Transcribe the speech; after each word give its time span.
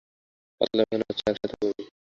পাতলা 0.61 0.83
পায়খানা 0.83 1.05
হচ্ছে 1.09 1.23
আর 1.29 1.35
সাথে 1.41 1.55
বমি। 1.61 1.83